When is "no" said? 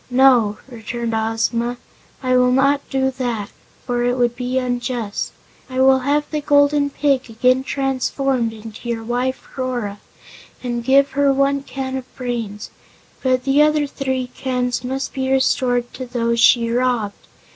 0.09-0.57